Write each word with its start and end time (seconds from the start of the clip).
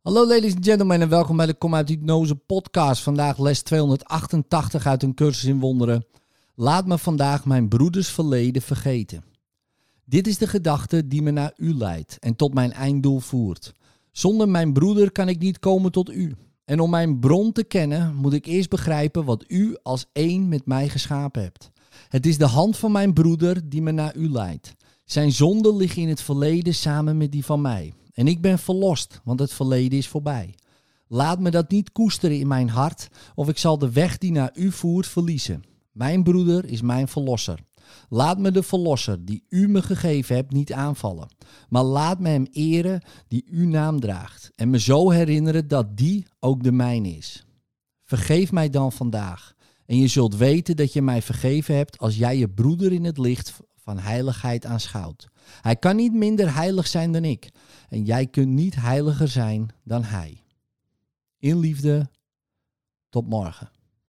Hallo 0.00 0.26
ladies 0.26 0.54
and 0.54 0.64
gentlemen 0.64 1.00
en 1.00 1.08
welkom 1.08 1.36
bij 1.36 1.46
de 1.46 1.54
Kom 1.54 1.74
uit 1.74 1.88
Hypnose 1.88 2.34
podcast. 2.34 3.02
Vandaag 3.02 3.38
les 3.38 3.62
288 3.62 4.86
uit 4.86 5.02
een 5.02 5.14
cursus 5.14 5.44
in 5.44 5.60
wonderen. 5.60 6.06
Laat 6.54 6.86
me 6.86 6.98
vandaag 6.98 7.44
mijn 7.44 7.68
broeders 7.68 8.08
verleden 8.08 8.62
vergeten. 8.62 9.24
Dit 10.04 10.26
is 10.26 10.38
de 10.38 10.46
gedachte 10.46 11.06
die 11.06 11.22
me 11.22 11.30
naar 11.30 11.52
u 11.56 11.74
leidt 11.74 12.18
en 12.18 12.36
tot 12.36 12.54
mijn 12.54 12.72
einddoel 12.72 13.18
voert. 13.18 13.72
Zonder 14.12 14.48
mijn 14.48 14.72
broeder 14.72 15.12
kan 15.12 15.28
ik 15.28 15.38
niet 15.38 15.58
komen 15.58 15.92
tot 15.92 16.10
u. 16.10 16.34
En 16.64 16.80
om 16.80 16.90
mijn 16.90 17.18
bron 17.18 17.52
te 17.52 17.64
kennen 17.64 18.14
moet 18.14 18.32
ik 18.32 18.46
eerst 18.46 18.70
begrijpen 18.70 19.24
wat 19.24 19.44
u 19.48 19.76
als 19.82 20.06
één 20.12 20.48
met 20.48 20.66
mij 20.66 20.88
geschapen 20.88 21.42
hebt. 21.42 21.70
Het 22.08 22.26
is 22.26 22.38
de 22.38 22.46
hand 22.46 22.76
van 22.76 22.92
mijn 22.92 23.12
broeder 23.12 23.68
die 23.68 23.82
me 23.82 23.90
naar 23.90 24.16
u 24.16 24.30
leidt. 24.30 24.74
Zijn 25.04 25.32
zonden 25.32 25.76
liggen 25.76 26.02
in 26.02 26.08
het 26.08 26.22
verleden 26.22 26.74
samen 26.74 27.16
met 27.16 27.32
die 27.32 27.44
van 27.44 27.60
mij. 27.60 27.92
En 28.20 28.26
ik 28.26 28.40
ben 28.40 28.58
verlost, 28.58 29.20
want 29.24 29.40
het 29.40 29.52
verleden 29.52 29.98
is 29.98 30.08
voorbij. 30.08 30.54
Laat 31.06 31.40
me 31.40 31.50
dat 31.50 31.70
niet 31.70 31.92
koesteren 31.92 32.38
in 32.38 32.48
mijn 32.48 32.68
hart, 32.68 33.08
of 33.34 33.48
ik 33.48 33.58
zal 33.58 33.78
de 33.78 33.92
weg 33.92 34.18
die 34.18 34.32
naar 34.32 34.50
u 34.54 34.72
voert 34.72 35.06
verliezen. 35.06 35.62
Mijn 35.92 36.22
broeder 36.22 36.64
is 36.64 36.82
mijn 36.82 37.08
verlosser. 37.08 37.58
Laat 38.08 38.38
me 38.38 38.50
de 38.50 38.62
verlosser 38.62 39.24
die 39.24 39.44
u 39.48 39.68
me 39.68 39.82
gegeven 39.82 40.34
hebt 40.34 40.52
niet 40.52 40.72
aanvallen, 40.72 41.28
maar 41.68 41.82
laat 41.82 42.20
me 42.20 42.28
hem 42.28 42.46
eren 42.50 43.02
die 43.28 43.44
uw 43.50 43.68
naam 43.68 44.00
draagt 44.00 44.52
en 44.56 44.70
me 44.70 44.78
zo 44.78 45.10
herinneren 45.10 45.68
dat 45.68 45.96
die 45.96 46.26
ook 46.40 46.62
de 46.62 46.72
mijne 46.72 47.08
is. 47.08 47.46
Vergeef 48.04 48.52
mij 48.52 48.70
dan 48.70 48.92
vandaag 48.92 49.54
en 49.86 49.96
je 49.96 50.08
zult 50.08 50.36
weten 50.36 50.76
dat 50.76 50.92
je 50.92 51.02
mij 51.02 51.22
vergeven 51.22 51.76
hebt 51.76 51.98
als 51.98 52.16
jij 52.16 52.38
je 52.38 52.48
broeder 52.48 52.92
in 52.92 53.04
het 53.04 53.18
licht 53.18 53.52
van 53.76 53.98
heiligheid 53.98 54.66
aanschouwt. 54.66 55.28
Hij 55.60 55.76
kan 55.76 55.96
niet 55.96 56.12
minder 56.12 56.54
heilig 56.54 56.86
zijn 56.86 57.12
dan 57.12 57.24
ik 57.24 57.50
en 57.88 58.04
jij 58.04 58.26
kunt 58.26 58.48
niet 58.48 58.74
heiliger 58.74 59.28
zijn 59.28 59.68
dan 59.84 60.04
hij. 60.04 60.42
In 61.38 61.58
liefde, 61.58 62.10
tot 63.08 63.28
morgen. 63.28 63.70